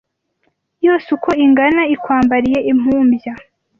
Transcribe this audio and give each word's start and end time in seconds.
Yose 0.85 1.07
uko 1.15 1.29
ingana, 1.45 1.81
Ikwambariye 1.95 2.59
impumbya 2.71 3.31